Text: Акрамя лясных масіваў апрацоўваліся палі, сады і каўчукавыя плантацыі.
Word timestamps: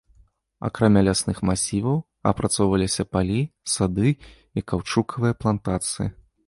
Акрамя 0.69 1.01
лясных 1.07 1.41
масіваў 1.49 1.97
апрацоўваліся 2.31 3.03
палі, 3.17 3.39
сады 3.75 4.09
і 4.17 4.59
каўчукавыя 4.73 5.33
плантацыі. 5.45 6.07